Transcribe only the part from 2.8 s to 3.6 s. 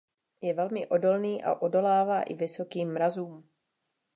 mrazům.